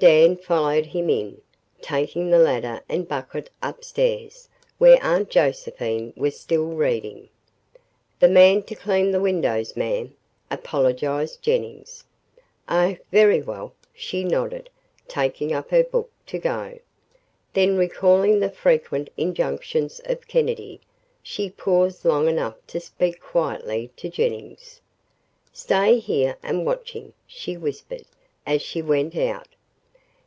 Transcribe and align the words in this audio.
Dan 0.00 0.36
followed 0.36 0.86
him 0.86 1.10
in, 1.10 1.40
taking 1.80 2.30
the 2.30 2.38
ladder 2.38 2.80
and 2.88 3.08
bucket 3.08 3.50
upstairs, 3.60 4.48
where 4.76 5.02
Aunt 5.02 5.28
Josephine 5.28 6.12
was 6.16 6.38
still 6.38 6.66
reading. 6.66 7.28
"The 8.20 8.28
man 8.28 8.62
to 8.64 8.76
clean 8.76 9.10
the 9.10 9.18
windows, 9.18 9.74
ma'am," 9.76 10.14
apologized 10.52 11.42
Jennings. 11.42 12.04
"Oh, 12.68 12.96
very 13.10 13.42
well," 13.42 13.74
she 13.92 14.22
nodded, 14.22 14.70
taking 15.08 15.52
up 15.52 15.70
her 15.70 15.82
book, 15.82 16.12
to 16.26 16.38
go. 16.38 16.78
Then, 17.52 17.76
recalling 17.76 18.38
the 18.38 18.50
frequent 18.52 19.10
injunctions 19.16 20.00
of 20.04 20.28
Kennedy, 20.28 20.80
she 21.24 21.50
paused 21.50 22.04
long 22.04 22.28
enough 22.28 22.54
to 22.68 22.78
speak 22.78 23.20
quietly 23.20 23.90
to 23.96 24.08
Jennings. 24.08 24.80
"Stay 25.52 25.98
here 25.98 26.36
and 26.40 26.64
watch 26.64 26.92
him," 26.92 27.14
she 27.26 27.56
whispered 27.56 28.04
as 28.46 28.62
she 28.62 28.80
went 28.80 29.16
out. 29.16 29.48